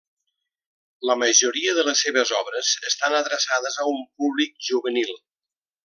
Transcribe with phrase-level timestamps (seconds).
[1.09, 5.17] La majoria de les seves obres estan adreçades a un públic juvenil.